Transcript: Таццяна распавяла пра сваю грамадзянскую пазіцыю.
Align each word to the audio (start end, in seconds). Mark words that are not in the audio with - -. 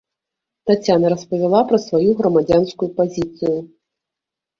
Таццяна 0.69 1.09
распавяла 1.13 1.59
пра 1.71 1.79
сваю 1.87 2.11
грамадзянскую 2.21 2.89
пазіцыю. 2.97 3.59